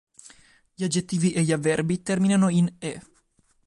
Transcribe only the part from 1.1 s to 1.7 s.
e gli